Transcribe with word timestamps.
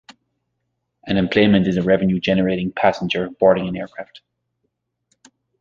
An 1.05 1.15
enplanement 1.19 1.67
is 1.67 1.77
a 1.77 1.83
revenue 1.83 2.19
generating 2.19 2.71
passenger 2.71 3.29
boarding 3.29 3.67
an 3.67 3.77
aircraft. 3.77 4.21